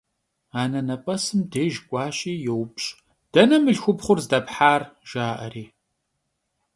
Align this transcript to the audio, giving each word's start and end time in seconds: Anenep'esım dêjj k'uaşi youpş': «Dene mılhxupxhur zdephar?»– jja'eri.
Anenep'esım 0.61 1.41
dêjj 1.51 1.75
k'uaşi 1.87 2.33
youpş': 2.45 2.85
«Dene 3.33 3.57
mılhxupxhur 3.63 4.17
zdephar?»– 4.25 4.81
jja'eri. 5.09 5.65